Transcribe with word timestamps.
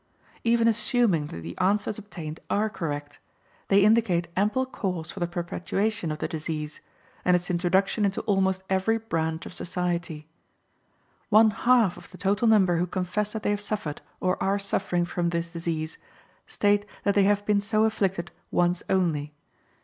Even 0.43 0.67
assuming 0.67 1.27
that 1.27 1.41
the 1.41 1.55
answers 1.59 1.99
obtained 1.99 2.39
are 2.49 2.71
correct, 2.71 3.19
they 3.67 3.83
indicate 3.83 4.29
ample 4.35 4.65
cause 4.65 5.11
for 5.11 5.19
the 5.19 5.27
perpetuation 5.27 6.11
of 6.11 6.17
the 6.17 6.27
disease, 6.27 6.81
and 7.23 7.35
its 7.35 7.51
introduction 7.51 8.03
into 8.03 8.21
almost 8.21 8.63
every 8.67 8.97
branch 8.97 9.45
of 9.45 9.53
society. 9.53 10.27
One 11.29 11.51
half 11.51 11.97
of 11.97 12.09
the 12.09 12.17
total 12.17 12.47
number 12.47 12.77
who 12.79 12.87
confess 12.87 13.33
that 13.33 13.43
they 13.43 13.51
have 13.51 13.61
suffered 13.61 14.01
or 14.19 14.41
are 14.41 14.57
suffering 14.57 15.05
from 15.05 15.29
this 15.29 15.51
disease, 15.53 15.99
state 16.47 16.87
that 17.03 17.13
they 17.13 17.25
have 17.25 17.45
been 17.45 17.61
so 17.61 17.83
afflicted 17.85 18.31
once 18.51 18.81
only. 18.89 19.35